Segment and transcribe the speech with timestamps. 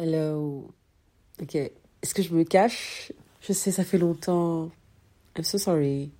[0.00, 0.72] Hello.
[1.42, 1.56] Ok.
[1.56, 3.10] Est-ce que je me cache?
[3.40, 4.70] Je sais, ça fait longtemps.
[5.36, 6.12] I'm so sorry.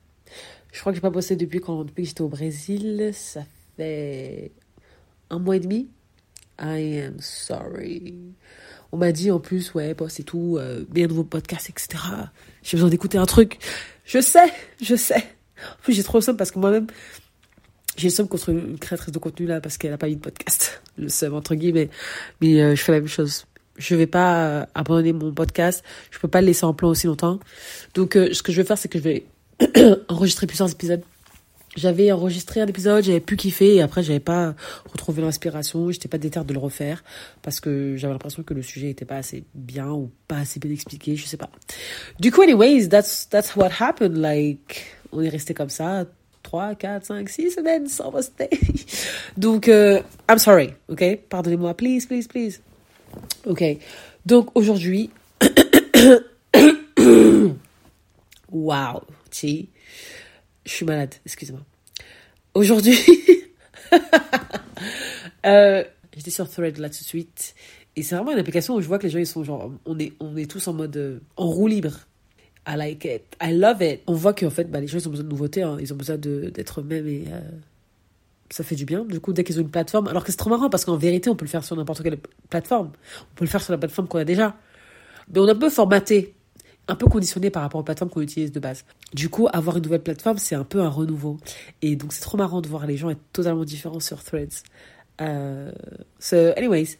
[0.72, 3.10] Je crois que j'ai pas bossé depuis quand depuis que j'étais au Brésil.
[3.14, 3.44] Ça
[3.76, 4.50] fait
[5.30, 5.88] un mois et demi.
[6.60, 8.16] I am sorry.
[8.90, 12.02] On m'a dit en plus, ouais, boss c'est tout, euh, bien nouveau podcast, etc.
[12.64, 13.58] J'ai besoin d'écouter un truc.
[14.04, 14.52] Je sais,
[14.82, 15.22] je sais.
[15.62, 16.88] En plus, j'ai trop le seum parce que moi-même,
[17.96, 20.20] j'ai le seum contre une créatrice de contenu là parce qu'elle a pas eu de
[20.20, 20.82] podcast.
[20.96, 21.90] Le seum, entre guillemets.
[22.40, 23.44] Mais euh, je fais la même chose.
[23.78, 25.84] Je vais pas euh, abandonner mon podcast.
[26.10, 27.38] Je peux pas le laisser en plan aussi longtemps.
[27.94, 29.24] Donc, euh, ce que je vais faire, c'est que je vais
[30.08, 31.02] enregistrer plusieurs épisodes.
[31.76, 34.56] J'avais enregistré un épisode, j'avais pu kiffer et après j'avais pas
[34.90, 37.04] retrouvé l'inspiration, j'étais pas déterre de le refaire
[37.42, 40.72] parce que j'avais l'impression que le sujet était pas assez bien ou pas assez bien
[40.72, 41.50] expliqué, je sais pas.
[42.18, 44.16] Du coup, anyways, that's that's what happened.
[44.16, 46.06] Like, on est resté comme ça
[46.42, 48.48] 3, 4, 5, 6 semaines sans poster.
[49.36, 51.18] Donc, euh, I'm sorry, ok?
[51.28, 52.60] Pardonnez-moi, please, please, please.
[53.46, 53.64] Ok.
[54.26, 55.10] Donc, aujourd'hui,
[58.50, 59.68] wow, tu
[60.68, 61.62] je suis malade, excusez-moi.
[62.52, 62.98] Aujourd'hui,
[65.46, 65.82] euh,
[66.14, 67.54] j'étais sur Thread là tout de suite.
[67.96, 69.98] Et c'est vraiment une application où je vois que les gens, ils sont genre, on
[69.98, 72.06] est, on est tous en mode, euh, en roue libre.
[72.66, 73.22] I like it.
[73.42, 74.02] I love it.
[74.06, 75.62] On voit qu'en fait, bah, les gens, ils ont besoin de nouveautés.
[75.62, 75.78] Hein.
[75.80, 77.40] Ils ont besoin d'être eux-mêmes et euh,
[78.50, 79.04] ça fait du bien.
[79.04, 81.30] Du coup, dès qu'ils ont une plateforme, alors que c'est trop marrant parce qu'en vérité,
[81.30, 82.18] on peut le faire sur n'importe quelle
[82.48, 82.92] plateforme.
[83.22, 84.56] On peut le faire sur la plateforme qu'on a déjà.
[85.32, 86.34] Mais on a un peu formaté
[86.88, 88.84] un peu conditionné par rapport aux plateformes qu'on utilise de base.
[89.12, 91.38] Du coup, avoir une nouvelle plateforme, c'est un peu un renouveau.
[91.82, 94.62] Et donc, c'est trop marrant de voir les gens être totalement différents sur Threads.
[95.20, 95.70] Euh,
[96.18, 96.96] so, anyways,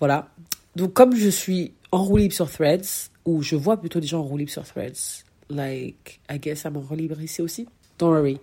[0.00, 0.28] voilà.
[0.74, 4.20] Donc, comme je suis en roue libre sur Threads, ou je vois plutôt des gens
[4.20, 7.68] en roue libre sur Threads, like, I guess I'm en roue libre ici aussi.
[7.98, 8.40] Don't worry.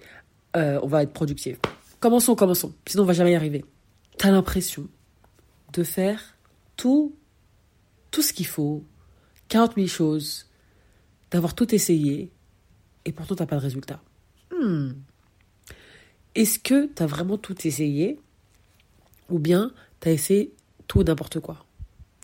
[0.56, 1.58] Euh, on va être productif.
[1.99, 2.73] Commençons, commençons.
[2.85, 3.65] Sinon, on va jamais y arriver.
[4.17, 4.88] T'as l'impression
[5.73, 6.35] de faire
[6.77, 7.15] tout,
[8.11, 8.83] tout ce qu'il faut,
[9.49, 10.47] 40 000 choses,
[11.31, 12.31] d'avoir tout essayé
[13.05, 14.02] et pourtant t'as pas de résultat.
[14.52, 14.91] Hmm.
[16.33, 18.20] Est-ce que tu as vraiment tout essayé
[19.30, 19.71] ou bien
[20.02, 20.53] tu as essayé
[20.87, 21.65] tout n'importe quoi?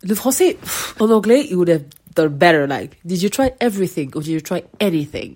[0.04, 0.58] Le français,
[1.00, 1.84] en anglais, it would have
[2.16, 2.68] done better.
[2.68, 5.36] Like, did you try everything or did you try anything?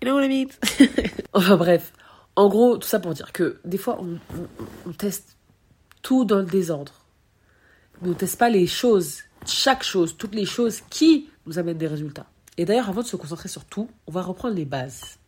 [0.00, 0.48] You know what I mean?
[1.32, 1.92] Enfin bref,
[2.40, 4.00] en gros, tout ça pour dire que des fois,
[4.86, 5.36] on, teste
[6.00, 7.04] tout dans le désordre.
[8.00, 11.86] Mais on teste pas les choses, chaque chose, toutes les choses qui nous amènent des
[11.86, 12.24] résultats.
[12.56, 15.18] Et d'ailleurs, avant de se concentrer sur tout, on va reprendre les bases.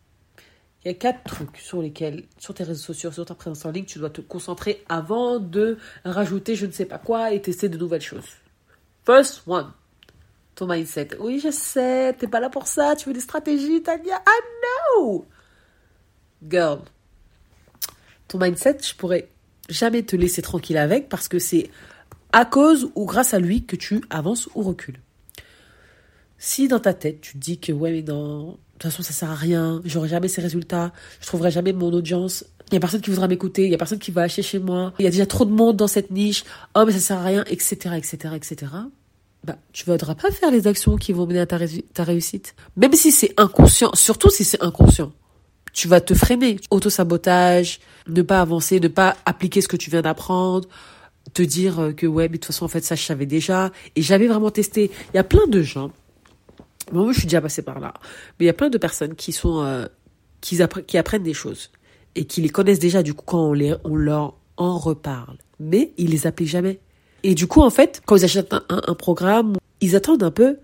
[0.83, 3.69] Il y a quatre trucs sur lesquels, sur tes réseaux sociaux, sur ta présence en
[3.69, 7.69] ligne, tu dois te concentrer avant de rajouter je ne sais pas quoi et tester
[7.69, 8.27] de nouvelles choses.
[9.05, 9.71] First one,
[10.55, 11.09] ton mindset.
[11.19, 14.19] Oui, je sais, t'es pas là pour ça, tu veux des stratégies, Tania?
[14.27, 14.39] I
[14.97, 15.27] know!
[16.49, 16.79] Girl,
[18.33, 19.29] ton mindset, je pourrais
[19.69, 21.69] jamais te laisser tranquille avec parce que c'est
[22.31, 24.99] à cause ou grâce à lui que tu avances ou recules.
[26.39, 29.13] Si dans ta tête, tu te dis que ouais, mais non, de toute façon, ça
[29.13, 32.79] sert à rien, j'aurai jamais ces résultats, je trouverai jamais mon audience, il y a
[32.79, 35.07] personne qui voudra m'écouter, il y a personne qui va acheter chez moi, il y
[35.07, 36.43] a déjà trop de monde dans cette niche,
[36.75, 38.71] oh, mais ça sert à rien, etc., etc., etc.,
[39.43, 41.59] bah, tu ne voudras pas faire les actions qui vont mener à ta,
[41.93, 42.55] ta réussite.
[42.77, 45.11] Même si c'est inconscient, surtout si c'est inconscient.
[45.73, 46.57] Tu vas te freiner.
[46.71, 50.67] Auto-sabotage, ne pas avancer, ne pas appliquer ce que tu viens d'apprendre,
[51.33, 53.71] te dire que ouais, mais de toute façon, en fait, ça, je savais déjà.
[53.95, 54.91] Et j'avais vraiment testé.
[55.13, 55.91] Il y a plein de gens
[56.91, 57.93] moi, je suis déjà passée par là.
[58.39, 59.85] Mais il y a plein de personnes qui sont euh,
[60.41, 61.71] qui, qui apprennent des choses
[62.15, 65.37] et qui les connaissent déjà du coup quand on, les, on leur en reparle.
[65.59, 66.79] Mais ils les appliquent jamais.
[67.23, 70.57] Et du coup, en fait, quand ils achètent un, un programme, ils attendent un peu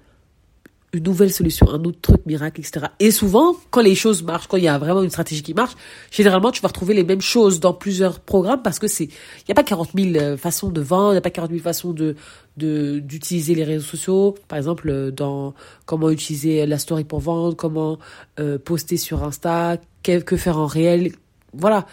[0.94, 2.88] une nouvelle solution, un autre truc miracle, etc.
[3.00, 5.74] Et souvent, quand les choses marchent, quand il y a vraiment une stratégie qui marche,
[6.12, 9.52] généralement, tu vas retrouver les mêmes choses dans plusieurs programmes parce que c'est, il n'y
[9.52, 11.94] a pas 40 000 euh, façons de vendre, il n'y a pas 40 000 façons
[11.94, 12.16] de,
[12.58, 14.36] de, d'utiliser les réseaux sociaux.
[14.48, 15.54] Par exemple, euh, dans
[15.86, 18.00] comment utiliser la story pour vendre, comment
[18.40, 21.12] euh, poster sur Insta, que, que faire en réel.
[21.54, 21.86] Voilà.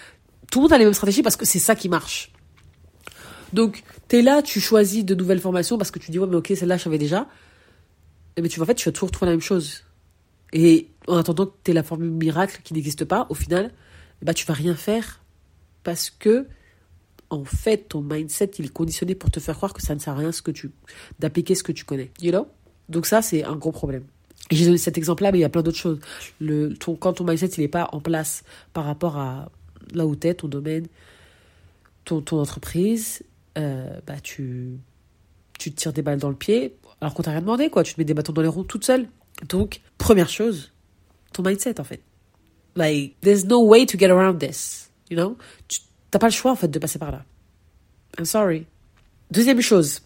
[0.50, 2.32] Tout le monde a les mêmes stratégies parce que c'est ça qui marche.
[3.52, 6.52] Donc, t'es là, tu choisis de nouvelles formations parce que tu dis, ouais, mais ok,
[6.56, 7.26] celle-là, je déjà
[8.36, 9.84] mais eh tu, en fait, tu vas toujours trouver la même chose.
[10.52, 13.72] Et en attendant que tu aies la formule miracle qui n'existe pas, au final,
[14.22, 15.22] bah, tu vas rien faire
[15.84, 16.46] parce que,
[17.30, 20.12] en fait, ton mindset, il est conditionné pour te faire croire que ça ne sert
[20.12, 20.70] à rien ce que tu,
[21.18, 22.10] d'appliquer ce que tu connais.
[22.20, 22.46] You know?
[22.88, 24.04] Donc ça, c'est un gros problème.
[24.50, 25.98] J'ai donné cet exemple-là, mais il y a plein d'autres choses.
[26.38, 29.50] Le, quand ton mindset, il n'est pas en place par rapport à
[29.92, 30.86] là où tu es, ton domaine,
[32.04, 33.24] ton, ton entreprise,
[33.58, 34.78] euh, bah, tu,
[35.58, 37.84] tu te tires des balles dans le pied alors qu'on t'a rien demandé, quoi.
[37.84, 39.06] Tu te mets des bâtons dans les roues toute seule.
[39.48, 40.72] Donc, première chose,
[41.32, 42.02] ton mindset, en fait.
[42.74, 44.90] Like, there's no way to get around this.
[45.08, 45.36] You know?
[45.68, 45.78] Tu
[46.10, 47.24] t'as pas le choix, en fait, de passer par là.
[48.18, 48.66] I'm sorry.
[49.30, 50.02] Deuxième chose,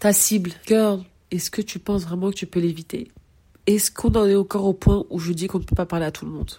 [0.00, 3.12] ta cible, girl, est-ce que tu penses vraiment que tu peux l'éviter?
[3.68, 6.06] Est-ce qu'on en est encore au point où je dis qu'on ne peut pas parler
[6.06, 6.50] à tout le monde?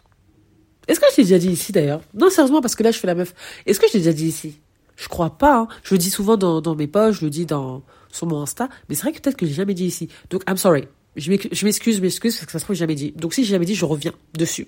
[0.88, 2.01] Est-ce que je t'ai déjà dit ici d'ailleurs?
[2.13, 3.33] Non, sérieusement, parce que là je fais la meuf.
[3.65, 4.62] Est-ce que je t'ai déjà dit ici?
[5.01, 5.62] Je crois pas.
[5.62, 5.68] Hein.
[5.83, 7.81] Je le dis souvent dans, mes posts, je le dis dans
[8.12, 10.09] sur mon Insta, mais c'est vrai que peut-être que j'ai jamais dit ici.
[10.30, 10.88] Donc, I'm sorry.
[11.15, 13.12] Je m'excuse, je m'excuse, parce que ça se trouve, j'ai jamais dit.
[13.13, 14.68] Donc, si j'ai jamais dit, je reviens dessus.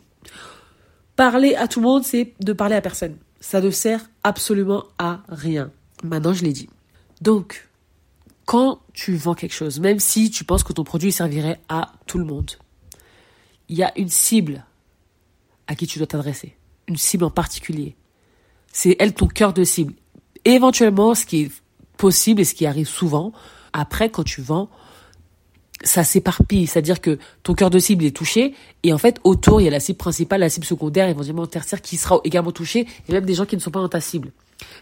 [1.15, 3.18] Parler à tout le monde, c'est de parler à personne.
[3.41, 5.71] Ça ne sert absolument à rien.
[6.03, 6.68] Maintenant, je l'ai dit.
[7.21, 7.69] Donc,
[8.45, 12.18] quand tu vends quelque chose, même si tu penses que ton produit servirait à tout
[12.18, 12.51] le monde,
[13.69, 14.65] il y a une cible
[15.68, 16.57] à qui tu dois t'adresser.
[16.88, 17.95] Une cible en particulier.
[18.71, 19.94] C'est elle ton cœur de cible.
[20.45, 21.51] Éventuellement, ce qui est
[21.98, 23.31] possible et ce qui arrive souvent,
[23.72, 24.69] après, quand tu vends,
[25.84, 29.66] ça s'éparpille, c'est-à-dire que ton cœur de cible est touché et en fait autour il
[29.66, 33.12] y a la cible principale, la cible secondaire, éventuellement tertiaire qui sera également touchée et
[33.12, 34.31] même des gens qui ne sont pas dans ta cible.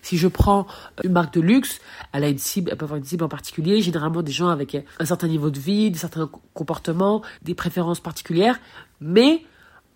[0.03, 0.67] Si je prends
[1.03, 1.79] une marque de luxe,
[2.13, 4.77] elle a une cible, elle peut avoir une cible en particulier, généralement des gens avec
[4.99, 8.59] un certain niveau de vie, des certains comportements, des préférences particulières,
[8.99, 9.43] mais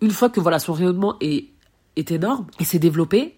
[0.00, 1.46] une fois que voilà son rayonnement est
[1.94, 3.35] est énorme et s'est développé,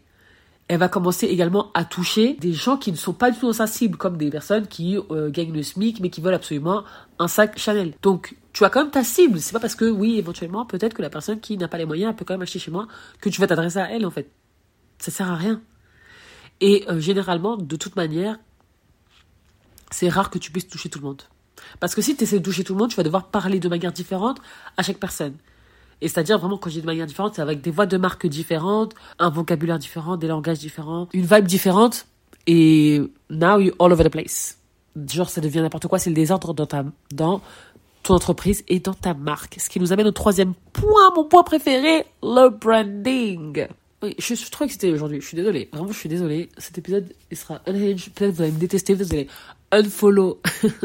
[0.69, 3.55] elle va commencer également à toucher des gens qui ne sont pas du tout dans
[3.55, 6.85] sa cible, comme des personnes qui euh, gagnent le SMIC mais qui veulent absolument
[7.19, 7.95] un sac Chanel.
[8.03, 9.41] Donc, tu as quand même ta cible.
[9.41, 12.11] C'est pas parce que, oui, éventuellement, peut-être que la personne qui n'a pas les moyens,
[12.11, 12.87] elle peut quand même acheter chez moi,
[13.21, 14.31] que tu vas t'adresser à elle, en fait.
[14.99, 15.63] Ça sert à rien.
[16.61, 18.39] Et euh, généralement, de toute manière,
[19.91, 21.23] c'est rare que tu puisses toucher tout le monde.
[21.81, 23.69] Parce que si tu essaies de toucher tout le monde, tu vas devoir parler de
[23.69, 24.39] manière différente
[24.77, 25.35] à chaque personne.
[26.01, 28.95] Et c'est-à-dire vraiment quand j'ai de manière différente, c'est avec des voix de marque différentes,
[29.19, 32.07] un vocabulaire différent, des langages différents, une vibe différente.
[32.47, 33.01] Et
[33.31, 34.59] now you're all over the place.
[35.07, 37.41] Genre ça devient n'importe quoi, c'est le désordre dans ta dans
[38.03, 39.57] ton entreprise et dans ta marque.
[39.59, 43.67] Ce qui nous amène au troisième point, mon point préféré, le branding.
[44.03, 45.69] Oui, je suis trop excitée aujourd'hui, je suis désolée.
[45.73, 46.49] Vraiment, je suis désolée.
[46.57, 48.13] Cet épisode, il sera unhinged.
[48.15, 49.27] Peut-être vous allez me détester, vous allez
[49.73, 50.41] unfollow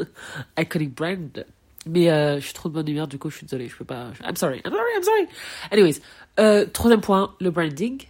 [0.57, 1.45] Iconic Brand.
[1.85, 3.85] Mais euh, je suis trop de bonne humeur, du coup, je suis désolée, je peux
[3.85, 4.11] pas.
[4.23, 5.27] I'm sorry, I'm sorry, I'm sorry.
[5.71, 6.01] Anyways,
[6.39, 8.01] euh, troisième point, le branding.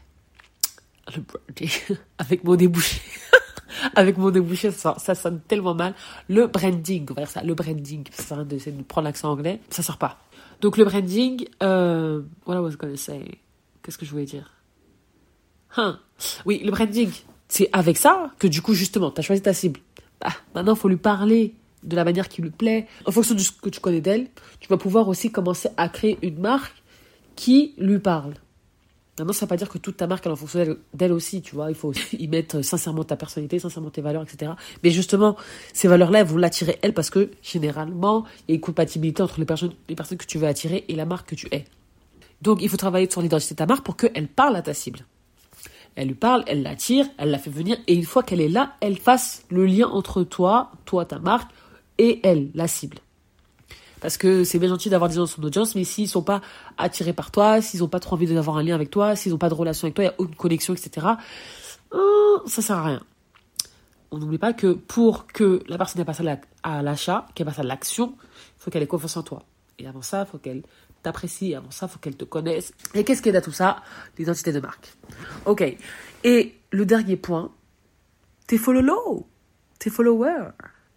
[1.16, 1.98] Le branding.
[2.18, 3.02] Avec mon débouché.
[3.96, 5.96] Avec mon débouché, ça, ça sonne tellement mal.
[6.30, 8.04] Le branding, on va dire ça, le branding.
[8.12, 10.20] Ça de, de prendre l'accent anglais, ça sort pas.
[10.62, 13.40] Donc le branding, euh, what I was gonna say.
[13.82, 14.52] Qu'est-ce que je voulais dire?
[15.76, 16.00] Hein.
[16.46, 17.12] Oui, le branding.
[17.50, 19.80] C'est avec ça que du coup, justement, tu as choisi ta cible.
[20.22, 21.54] Bah, maintenant, faut lui parler
[21.84, 24.28] de la manière qui lui plaît, en fonction de ce que tu connais d'elle,
[24.60, 26.84] tu vas pouvoir aussi commencer à créer une marque
[27.36, 28.34] qui lui parle.
[29.20, 31.44] Maintenant, ça ne veut pas dire que toute ta marque, elle en fonction d'elle aussi,
[31.44, 31.70] tu vois.
[31.70, 34.54] Il faut y mettre sincèrement ta personnalité, sincèrement tes valeurs, etc.
[34.84, 35.36] Mais justement,
[35.72, 39.40] ces valeurs-là, elles vont l'attirer, elle, parce que généralement, il y a une compatibilité entre
[39.40, 41.66] les personnes, les personnes que tu veux attirer et la marque que tu es.
[42.42, 45.06] Donc, il faut travailler sur l'identité de ta marque pour qu'elle parle à ta cible.
[45.96, 48.74] Elle lui parle, elle l'attire, elle la fait venir, et une fois qu'elle est là,
[48.82, 51.52] elle fasse le lien entre toi, toi, ta marque,
[51.98, 52.98] et elle, la cible.
[54.02, 56.42] Parce que c'est bien gentil d'avoir des gens dans son audience, mais s'ils sont pas
[56.78, 59.38] attirés par toi, s'ils ont pas trop envie d'avoir un lien avec toi, s'ils ont
[59.38, 61.08] pas de relation avec toi, il n'y a aucune connexion, etc.,
[61.94, 62.00] euh,
[62.46, 63.04] ça sert à rien.
[64.12, 66.22] On n'oublie pas que pour que la personne passe
[66.64, 69.44] à l'achat, qu'elle passe à l'action, il faut qu'elle ait confiance en toi.
[69.80, 70.64] Et avant ça, il faut qu'elle
[71.02, 71.56] t'apprécie.
[71.56, 72.74] Avant ça, il faut qu'elle te connaisse.
[72.94, 73.82] Et qu'est-ce qui aide à tout ça?
[74.18, 74.94] L'identité de marque.
[75.46, 75.64] Ok.
[76.24, 77.52] Et le dernier point,
[78.48, 79.24] tes followers.
[79.80, 80.52] Tes followers.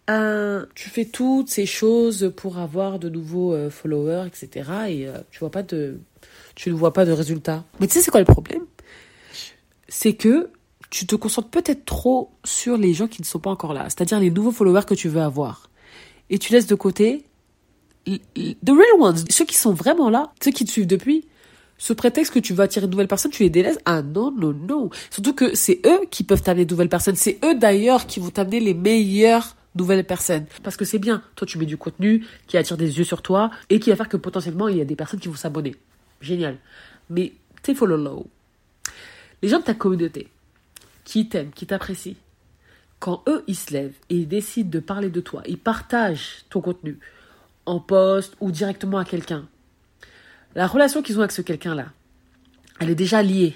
[0.09, 4.69] Euh, tu fais toutes ces choses pour avoir de nouveaux euh, followers, etc.
[4.87, 5.99] Et euh, tu vois pas de,
[6.55, 7.65] tu ne vois pas de résultats.
[7.79, 8.63] Mais tu sais c'est quoi le problème?
[9.89, 10.49] C'est que
[10.89, 14.19] tu te concentres peut-être trop sur les gens qui ne sont pas encore là, c'est-à-dire
[14.21, 15.69] les nouveaux followers que tu veux avoir,
[16.29, 17.25] et tu laisses de côté
[18.05, 21.27] the real ones, ceux qui sont vraiment là, ceux qui te suivent depuis.
[21.79, 23.77] Ce prétexte que tu vas attirer de nouvelles personnes, tu les délaisses.
[23.85, 24.89] Ah non, non, non.
[25.11, 27.15] Surtout que c'est eux qui peuvent t'amener de nouvelles personnes.
[27.15, 30.45] C'est eux d'ailleurs qui vont t'amener les meilleurs nouvelles personnes.
[30.63, 33.51] Parce que c'est bien, toi tu mets du contenu qui attire des yeux sur toi
[33.69, 35.75] et qui va faire que potentiellement il y a des personnes qui vont s'abonner.
[36.21, 36.57] Génial.
[37.09, 38.27] Mais tes follow
[39.41, 40.29] les gens de ta communauté
[41.05, 42.15] qui t'aiment, qui t'apprécient,
[42.99, 46.61] quand eux ils se lèvent et ils décident de parler de toi, ils partagent ton
[46.61, 46.99] contenu
[47.65, 49.47] en poste ou directement à quelqu'un,
[50.55, 51.87] la relation qu'ils ont avec ce quelqu'un-là,
[52.79, 53.55] elle est déjà liée.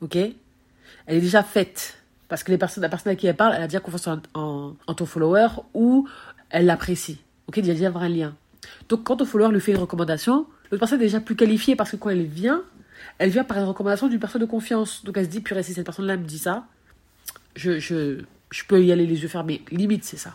[0.00, 0.16] Ok?
[0.16, 1.98] Elle est déjà faite
[2.32, 5.48] parce que la personne à qui elle parle, elle a déjà confiance en, ton follower
[5.74, 6.08] ou
[6.48, 7.18] elle l'apprécie.
[7.46, 8.34] Ok, il y a déjà un lien.
[8.88, 11.90] Donc quand ton follower lui fait une recommandation, l'autre personne est déjà plus qualifiée parce
[11.90, 12.62] que quand elle vient,
[13.18, 15.04] elle vient par une recommandation d'une personne de confiance.
[15.04, 16.64] Donc elle se dit, purée, si cette personne-là me dit ça,
[17.54, 18.24] je,
[18.66, 19.62] peux y aller les yeux fermés.
[19.70, 20.34] Limite, c'est ça.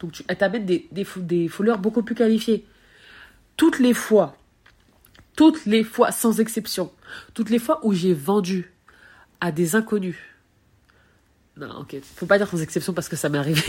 [0.00, 2.66] Donc elle t'amène des, des, des followers beaucoup plus qualifiés.
[3.56, 4.36] Toutes les fois,
[5.34, 6.92] toutes les fois, sans exception,
[7.32, 8.70] toutes les fois où j'ai vendu
[9.40, 10.18] à des inconnus,
[11.56, 11.96] Non, ok.
[12.16, 13.62] Faut pas dire sans exception parce que ça m'est arrivé.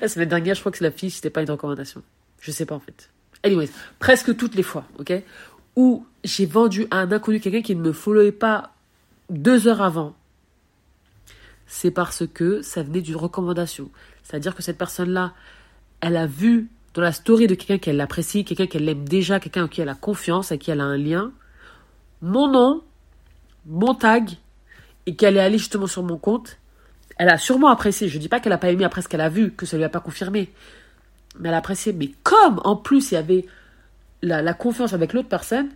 [0.00, 2.02] la semaine dernière, je crois que c'est la fille, c'était pas une recommandation.
[2.40, 3.10] Je sais pas en fait.
[3.42, 5.12] Anyways, presque toutes les fois, ok?
[5.76, 8.74] Où j'ai vendu à un inconnu quelqu'un qui ne me followait pas
[9.30, 10.14] deux heures avant.
[11.66, 13.90] C'est parce que ça venait d'une recommandation.
[14.22, 15.32] C'est-à-dire que cette personne-là,
[16.00, 19.64] elle a vu dans la story de quelqu'un qu'elle apprécie, quelqu'un qu'elle aime déjà, quelqu'un
[19.64, 21.32] en qui elle a confiance, avec qui elle a un lien,
[22.22, 22.82] mon nom,
[23.66, 24.30] mon tag,
[25.06, 26.58] et qu'elle est allée justement sur mon compte,
[27.18, 28.08] elle a sûrement apprécié.
[28.08, 29.84] Je dis pas qu'elle a pas aimé après ce qu'elle a vu, que ça lui
[29.84, 30.52] a pas confirmé.
[31.38, 31.92] Mais elle a apprécié.
[31.92, 33.46] Mais comme en plus il y avait
[34.22, 35.68] la, confiance avec l'autre personne,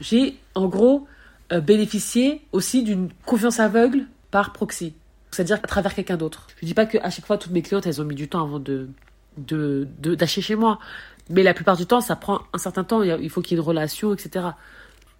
[0.00, 1.06] j'ai en gros
[1.52, 4.94] euh, bénéficié aussi d'une confiance aveugle par proxy.
[5.30, 6.46] C'est-à-dire à travers quelqu'un d'autre.
[6.60, 8.58] Je dis pas qu'à chaque fois toutes mes clientes elles ont mis du temps avant
[8.58, 8.88] de
[9.36, 10.80] d'acheter chez moi.
[11.30, 13.02] Mais la plupart du temps, ça prend un certain temps.
[13.02, 14.46] Il faut qu'il y ait une relation, etc.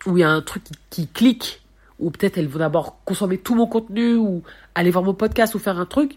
[0.06, 1.60] Où il y a un truc qui clique
[1.98, 4.42] ou peut-être elles vont d'abord consommer tout mon contenu, ou
[4.74, 6.16] aller voir mon podcast, ou faire un truc,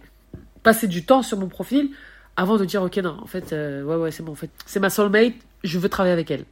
[0.63, 1.91] passer du temps sur mon profil,
[2.37, 4.79] avant de dire, ok, non, en fait, euh, ouais, ouais, c'est bon, en fait, c'est
[4.79, 5.33] ma soulmate,
[5.63, 6.45] je veux travailler avec elle.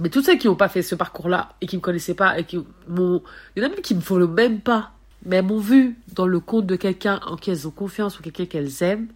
[0.00, 2.38] Mais toutes celles qui n'ont pas fait ce parcours-là, et qui ne me connaissaient pas,
[2.38, 2.58] et qui
[2.88, 3.22] m'ont...
[3.54, 4.92] Il y en a même qui me follow même pas,
[5.24, 8.22] mais elles m'ont vu dans le compte de quelqu'un en qui elles ont confiance, ou
[8.22, 9.08] quelqu'un qu'elles aiment,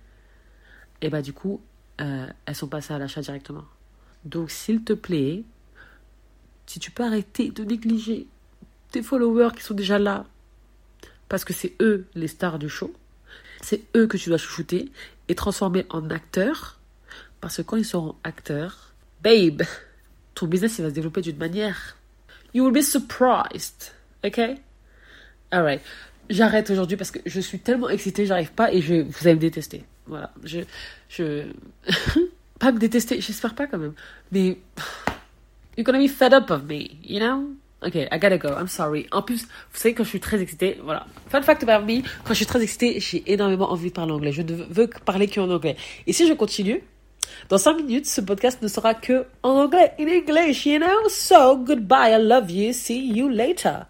[1.00, 1.60] et bah du coup,
[2.00, 3.64] euh, elles sont passées à l'achat directement.
[4.24, 5.44] Donc, s'il te plaît,
[6.66, 8.26] si tu peux arrêter de négliger
[8.90, 10.24] tes followers qui sont déjà là,
[11.28, 12.92] parce que c'est eux les stars du show,
[13.62, 14.90] c'est eux que tu dois chouchouter
[15.28, 16.78] et transformer en acteurs,
[17.40, 18.92] parce que quand ils seront acteurs,
[19.22, 19.62] babe,
[20.34, 21.96] ton business il va se développer d'une manière.
[22.54, 23.92] You will be surprised,
[24.24, 24.40] ok?
[25.50, 25.82] Alright.
[26.30, 29.40] J'arrête aujourd'hui parce que je suis tellement excitée, j'arrive pas et je, vous allez me
[29.40, 29.84] détester.
[30.06, 30.32] Voilà.
[30.44, 30.60] Je,
[31.08, 31.44] je,
[32.58, 33.94] pas me détester, j'espère pas quand même.
[34.32, 34.58] Mais,
[35.76, 37.54] you're gonna be fed up of me, you know?
[37.80, 38.48] Ok, I gotta go.
[38.48, 39.06] I'm sorry.
[39.12, 41.06] En plus, vous savez, quand je suis très excitée, voilà.
[41.28, 44.32] Fun fact about me, quand je suis très excitée, j'ai énormément envie de parler anglais.
[44.32, 45.76] Je ne veux parler qu'en anglais.
[46.06, 46.82] Et si je continue,
[47.48, 51.08] dans 5 minutes, ce podcast ne sera que en anglais, in English, you know?
[51.08, 53.86] So, goodbye, I love you, see you later.